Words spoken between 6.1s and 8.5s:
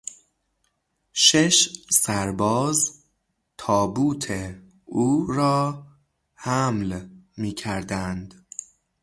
حمل میکردند.